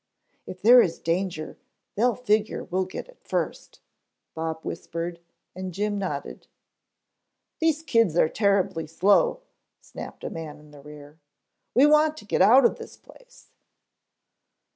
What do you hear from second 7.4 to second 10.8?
"These kids are terribly slow," snapped a man in